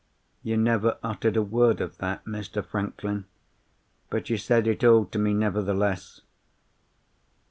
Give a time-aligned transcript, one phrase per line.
[0.41, 2.65] You never uttered a word of that, Mr.
[2.65, 3.25] Franklin;
[4.09, 6.21] but you said it all to me, nevertheless!